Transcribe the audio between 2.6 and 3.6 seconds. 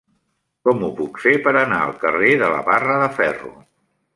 Barra de Ferro?